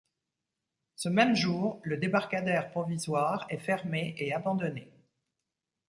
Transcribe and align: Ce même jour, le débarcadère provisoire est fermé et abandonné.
Ce 0.95 1.09
même 1.09 1.35
jour, 1.35 1.79
le 1.83 1.95
débarcadère 1.95 2.71
provisoire 2.71 3.45
est 3.49 3.59
fermé 3.59 4.15
et 4.17 4.33
abandonné. 4.33 4.91